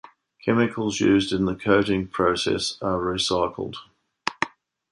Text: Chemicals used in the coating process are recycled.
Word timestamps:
Chemicals 0.43 0.99
used 0.99 1.31
in 1.31 1.45
the 1.45 1.53
coating 1.55 2.07
process 2.07 2.75
are 2.81 2.97
recycled. 2.97 3.75